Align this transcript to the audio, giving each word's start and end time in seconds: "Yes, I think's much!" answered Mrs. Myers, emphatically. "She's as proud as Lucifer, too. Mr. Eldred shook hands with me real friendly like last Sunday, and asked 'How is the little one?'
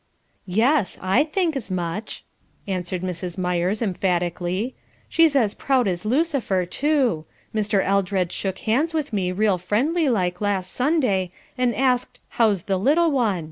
"Yes, 0.47 0.97
I 0.99 1.23
think's 1.25 1.69
much!" 1.69 2.23
answered 2.65 3.03
Mrs. 3.03 3.37
Myers, 3.37 3.83
emphatically. 3.83 4.73
"She's 5.07 5.35
as 5.35 5.53
proud 5.53 5.87
as 5.87 6.05
Lucifer, 6.05 6.65
too. 6.65 7.25
Mr. 7.53 7.83
Eldred 7.85 8.31
shook 8.31 8.57
hands 8.65 8.95
with 8.95 9.13
me 9.13 9.31
real 9.31 9.59
friendly 9.59 10.09
like 10.09 10.41
last 10.41 10.71
Sunday, 10.71 11.31
and 11.55 11.75
asked 11.75 12.19
'How 12.29 12.49
is 12.49 12.63
the 12.63 12.79
little 12.79 13.11
one?' 13.11 13.39